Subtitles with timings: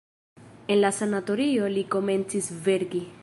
[0.75, 3.09] En la sanatorio li komencis verki.